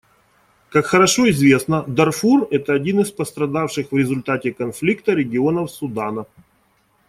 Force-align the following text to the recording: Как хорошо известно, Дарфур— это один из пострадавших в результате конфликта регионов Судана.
Как 0.69 0.87
хорошо 0.87 1.29
известно, 1.29 1.83
Дарфур— 1.87 2.47
это 2.49 2.73
один 2.73 3.01
из 3.01 3.11
пострадавших 3.11 3.91
в 3.91 3.95
результате 3.97 4.51
конфликта 4.51 5.11
регионов 5.13 5.69
Судана. 5.69 6.25